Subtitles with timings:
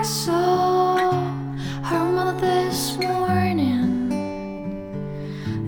[0.00, 1.12] I saw
[1.82, 4.10] her mother this morning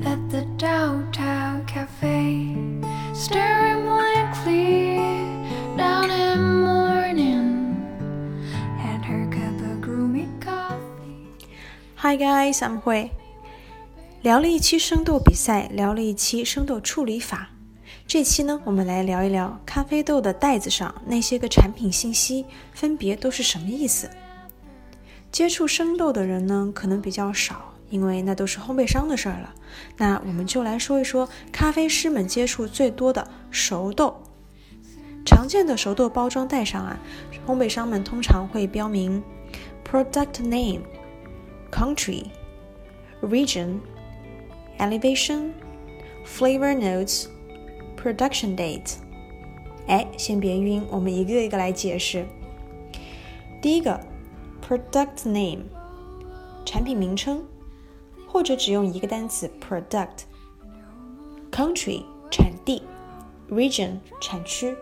[0.07, 2.57] at the downtown cafe,
[3.13, 4.97] staring blankly
[5.77, 7.77] down in mourning
[8.81, 11.29] at her cup of gloomy coffee.
[11.97, 13.11] Hi guys, I'm 慧。
[14.23, 17.51] 聊了一期生豆比赛，聊了一期生豆处理法。
[18.07, 24.09] 这期呢，我们来聊一聊咖啡豆的袋子上那些个产品信息分别都是什么意思。
[25.33, 29.55] 接触生豆的人呢，可能比较少，因为那都是烘焙商的事儿了。
[29.97, 34.23] 那我们就来说一说咖啡师们接触最多的熟豆。
[35.25, 37.01] 常见的熟豆包装袋上啊，
[37.47, 39.23] 烘焙商们通常会标明
[39.91, 40.83] product name、
[41.71, 42.27] country、
[43.23, 43.79] region、
[44.79, 45.53] elevation、
[46.27, 47.27] flavor notes。
[47.97, 48.95] Production date，
[49.87, 52.27] 哎，先别晕，我们一个一个来解释。
[53.61, 54.01] 第一个
[54.73, 55.65] ，product name，
[56.65, 57.45] 产品名称，
[58.27, 60.25] 或者只用一个单词 product。
[61.51, 62.83] Country，产地
[63.51, 64.75] ；region，产区。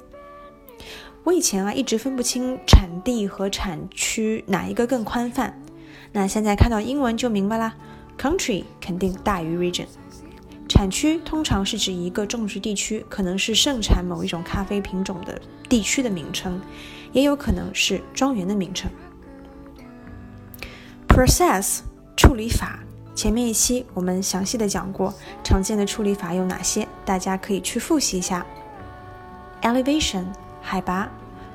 [1.25, 5.61] 我以前啊一直分不清产地和产区哪一个更宽泛，
[6.13, 7.75] 那现在看到英文就明白啦。
[8.17, 9.87] Country 肯定大于 region。
[10.69, 16.61] 产区通常是指一个种植地区，可能是盛产某一种咖啡品种的地区的名称，
[17.11, 18.89] 也有可能是庄园的名称。
[21.21, 21.81] Process
[22.17, 22.79] 处理法，
[23.15, 25.13] 前面一期我们详细的讲过，
[25.45, 28.47] 常见的处理法有哪些，大家可以去复习一下。
[29.61, 30.25] Elevation
[30.63, 31.13] 海拔，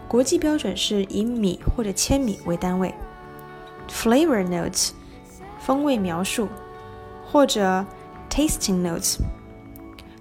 [0.07, 2.93] 国际标准是以米或者千米为单位。
[3.89, 4.91] Flavor notes
[5.57, 6.47] 风味描述，
[7.25, 7.83] 或者
[8.29, 9.17] Tasting notes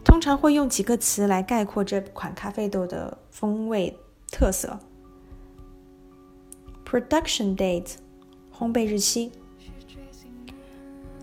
[0.03, 3.95] 通常会用几个词来概括这款咖啡豆的风味
[4.33, 4.78] 特色。
[6.87, 7.97] Production date
[8.58, 9.33] 烘焙日期。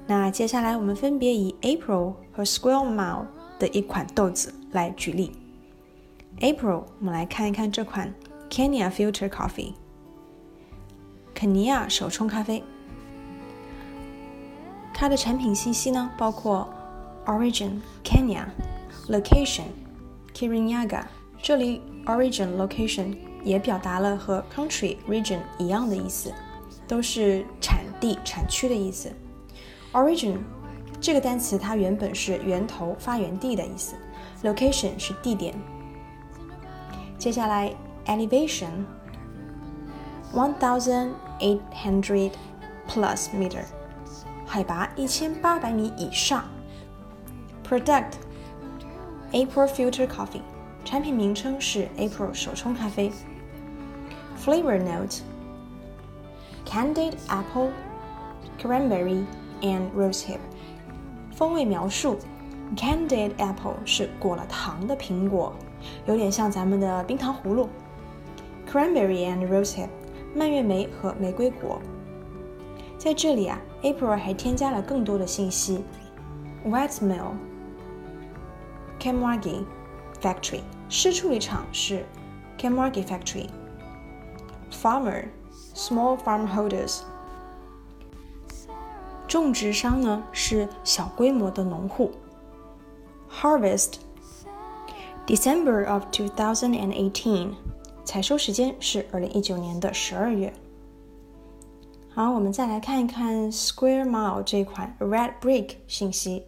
[0.08, 3.26] 那接下来我们分别以 April 和 Square Mile
[3.58, 5.32] 的一款豆子来举例。
[6.40, 8.14] April，我们来看一看这款
[8.50, 9.74] Kenya Filter Coffee，
[11.34, 12.64] 肯尼亚手冲咖啡。
[14.94, 16.68] 它的产品信息呢，包括
[17.26, 18.46] Origin Kenya,
[19.08, 19.66] Location
[20.34, 21.06] Kirinyaga。
[21.42, 26.32] 这里 Origin Location 也表达了和 Country Region 一样的意思，
[26.91, 29.11] 都是产地、产区的意思。
[29.93, 30.39] Origin
[31.01, 33.95] 这个单词它原本是源头、发源地的意思，
[34.43, 35.55] Location 是地点。
[37.19, 37.75] 接下来
[38.07, 38.85] Elevation
[40.33, 42.33] one thousand eight hundred
[42.89, 43.65] plus meter，
[44.47, 46.45] 海拔一千八百米以上。
[47.69, 48.13] Product
[49.33, 50.43] April Filter Coffee，
[50.85, 53.11] 产品名称是 April 手冲咖啡。
[54.45, 55.23] Flavor Note
[56.71, 57.71] Candied Apple,
[58.61, 59.25] Cranberry
[59.63, 60.39] and Rosehip，
[61.35, 62.19] 风味描述
[62.77, 65.55] Candied Apple 是裹了糖的苹果，
[66.07, 67.69] 有点像咱们的冰糖葫芦。
[68.71, 69.89] Cranberry and Rosehip，
[70.35, 71.81] 蔓越莓和玫瑰果。
[72.99, 75.85] 在这里啊，April 还添加了更多的信息。
[76.67, 77.35] Wet Mill
[78.99, 79.65] Camwagi
[80.21, 82.05] Factory 湿处理厂是
[82.59, 85.27] Camwagi Factory。Farmer
[85.75, 87.01] Small Farm Holders
[89.27, 92.13] 种植商呢是小规模的农户。
[93.31, 93.95] Harvest
[95.27, 97.53] December of 2018
[98.05, 100.53] 采收时间是二零一九年的十二月。
[102.15, 106.45] 好，我们再来看一看 Square Mile 这款 Red Brick 信息。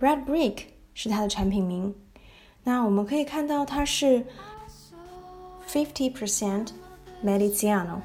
[0.00, 1.94] Red Brick 是它的产品名。
[2.64, 4.26] 那我们可以看到它是
[5.66, 6.72] fifty percent
[7.23, 8.01] Mediziano。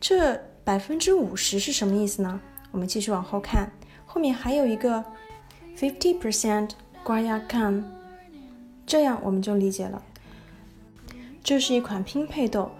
[0.00, 2.40] 这百分之五十是什么意思呢？
[2.70, 3.70] 我们继续往后看，
[4.04, 5.04] 后面还有一个
[5.76, 6.70] fifty percent
[7.04, 7.82] Guayacan，
[8.86, 10.02] 这样我们就理解了，
[11.42, 12.70] 这是一款拼配豆，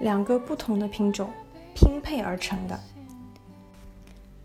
[0.00, 1.30] 两个不同的品种
[1.74, 2.78] 拼配而成的。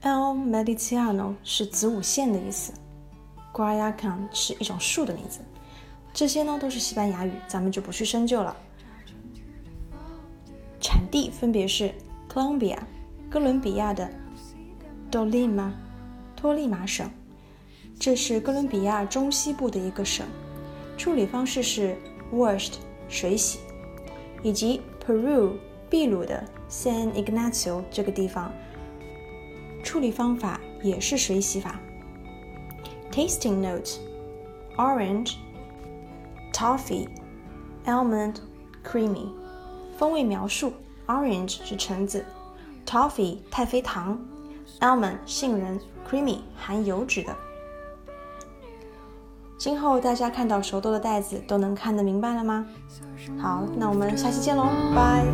[0.01, 2.73] El Mediciano 是子午线的意思。
[3.53, 5.39] Guayacan 是一种树的名字，
[6.11, 8.57] 这些呢都是西班牙语，咱们就不去深究了。
[10.83, 11.91] 产地分别是
[12.29, 12.77] Colombia
[13.29, 14.09] 哥伦比亚的
[15.09, 15.71] Tolima
[16.35, 17.09] 托利马省，
[17.97, 20.27] 这是哥伦比亚中西部的一个省。
[20.97, 21.95] 处理方式是
[22.33, 22.73] washed
[23.07, 23.59] 水洗，
[24.43, 25.53] 以及 Peru
[25.89, 28.51] 秘鲁的 San Ignacio 这个地方，
[29.83, 31.79] 处理方法也是水洗法。
[33.09, 33.99] Tasting notes:
[34.75, 35.35] orange,
[36.51, 37.07] toffee,
[37.85, 38.35] almond,
[38.83, 39.42] creamy。
[39.97, 40.73] 风味描述
[41.07, 42.25] ，orange 是橙子
[42.85, 44.19] ，toffee 太妃糖
[44.79, 45.79] ，almond 杏仁
[46.09, 47.35] ，creamy 含油脂的。
[49.57, 52.65] 今后大家看到熟豆的袋子都能看得明白了吗？
[53.39, 55.25] 好，那我们下期见喽，拜。